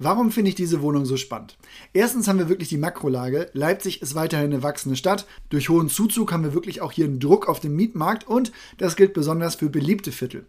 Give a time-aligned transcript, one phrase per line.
[0.00, 1.58] Warum finde ich diese Wohnung so spannend?
[1.92, 3.50] Erstens haben wir wirklich die Makrolage.
[3.52, 5.26] Leipzig ist weiterhin eine wachsende Stadt.
[5.48, 8.94] Durch hohen Zuzug haben wir wirklich auch hier einen Druck auf den Mietmarkt und das
[8.94, 10.46] gilt besonders für beliebte Viertel.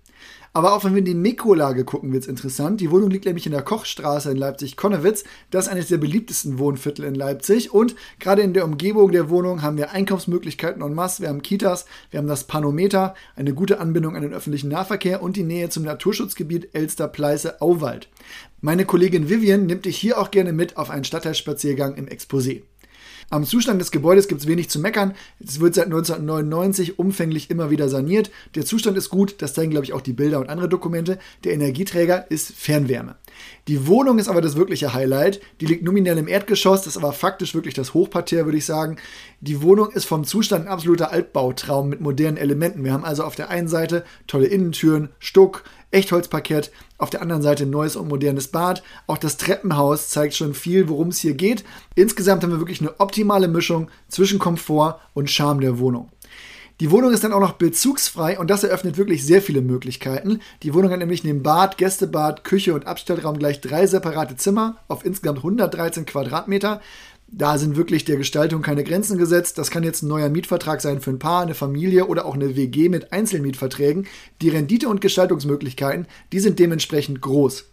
[0.53, 2.81] Aber auch wenn wir in die Mikrolage gucken, wird es interessant.
[2.81, 5.23] Die Wohnung liegt nämlich in der Kochstraße in Leipzig-Konnewitz.
[5.51, 7.71] Das ist eines der beliebtesten Wohnviertel in Leipzig.
[7.73, 11.21] Und gerade in der Umgebung der Wohnung haben wir Einkaufsmöglichkeiten en masse.
[11.21, 15.35] Wir haben Kitas, wir haben das Panometer, eine gute Anbindung an den öffentlichen Nahverkehr und
[15.35, 18.09] die Nähe zum Naturschutzgebiet Elster-Pleiße-Auwald.
[18.61, 22.63] Meine Kollegin Vivian nimmt dich hier auch gerne mit auf einen Stadtteilspaziergang im Exposé.
[23.29, 25.13] Am Zustand des Gebäudes gibt es wenig zu meckern.
[25.39, 28.31] Es wird seit 1999 umfänglich immer wieder saniert.
[28.55, 31.19] Der Zustand ist gut, das zeigen, glaube ich, auch die Bilder und andere Dokumente.
[31.43, 33.15] Der Energieträger ist Fernwärme.
[33.67, 35.41] Die Wohnung ist aber das wirkliche Highlight.
[35.61, 38.97] Die liegt nominell im Erdgeschoss, ist aber faktisch wirklich das Hochparterre, würde ich sagen.
[39.41, 42.83] Die Wohnung ist vom Zustand ein absoluter Altbautraum mit modernen Elementen.
[42.83, 47.63] Wir haben also auf der einen Seite tolle Innentüren, Stuck, Echtholzparkett, auf der anderen Seite
[47.63, 48.83] ein neues und modernes Bad.
[49.07, 51.63] Auch das Treppenhaus zeigt schon viel, worum es hier geht.
[51.95, 56.09] Insgesamt haben wir wirklich eine optimale Mischung zwischen Komfort und Charme der Wohnung.
[56.79, 60.39] Die Wohnung ist dann auch noch bezugsfrei und das eröffnet wirklich sehr viele Möglichkeiten.
[60.63, 65.03] Die Wohnung hat nämlich neben Bad, Gästebad, Küche und Abstellraum gleich drei separate Zimmer auf
[65.05, 66.79] insgesamt 113 Quadratmeter.
[67.31, 69.59] Da sind wirklich der Gestaltung keine Grenzen gesetzt.
[69.59, 72.55] Das kann jetzt ein neuer Mietvertrag sein für ein Paar, eine Familie oder auch eine
[72.55, 74.07] WG mit Einzelmietverträgen.
[74.41, 77.65] Die Rendite und Gestaltungsmöglichkeiten, die sind dementsprechend groß.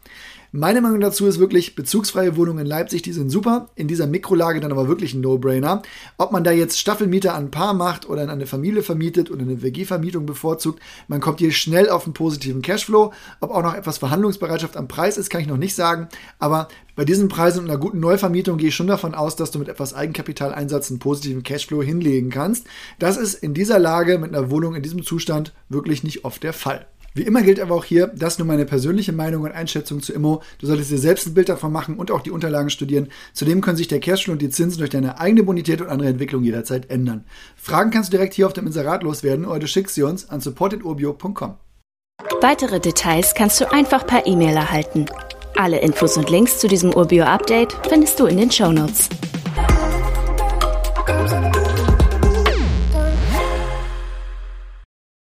[0.52, 3.68] Meine Meinung dazu ist wirklich, bezugsfreie Wohnungen in Leipzig, die sind super.
[3.74, 5.82] In dieser Mikrolage dann aber wirklich ein No-Brainer.
[6.18, 9.42] Ob man da jetzt Staffelmieter an ein Paar macht oder in eine Familie vermietet oder
[9.42, 13.12] eine WG-Vermietung bevorzugt, man kommt hier schnell auf einen positiven Cashflow.
[13.40, 16.08] Ob auch noch etwas Verhandlungsbereitschaft am Preis ist, kann ich noch nicht sagen.
[16.38, 19.58] Aber bei diesen Preisen und einer guten Neuvermietung gehe ich schon davon aus, dass du
[19.58, 22.66] mit etwas Eigenkapitaleinsatz einen positiven Cashflow hinlegen kannst.
[22.98, 26.54] Das ist in dieser Lage mit einer Wohnung in diesem Zustand wirklich nicht oft der
[26.54, 26.86] Fall.
[27.16, 30.12] Wie immer gilt aber auch hier, das ist nur meine persönliche Meinung und Einschätzung zu
[30.12, 30.42] Immo.
[30.58, 33.08] Du solltest dir selbst ein Bild davon machen und auch die Unterlagen studieren.
[33.32, 36.44] Zudem können sich der Cashflow und die Zinsen durch deine eigene Bonität und andere Entwicklung
[36.44, 37.24] jederzeit ändern.
[37.56, 40.42] Fragen kannst du direkt hier auf dem Inserat loswerden oder du schickst sie uns an
[40.42, 41.54] supportedurbio.com.
[42.42, 45.06] Weitere Details kannst du einfach per E-Mail erhalten.
[45.56, 49.08] Alle Infos und Links zu diesem Urbio-Update findest du in den Show Notes.